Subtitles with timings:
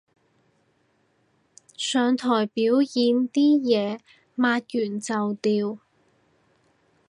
[1.77, 3.99] 上台表演啲嘢
[4.35, 5.77] 抹完就掉